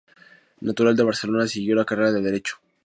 [0.61, 2.59] Natural de Barcelona, siguió la carrera de Derecho.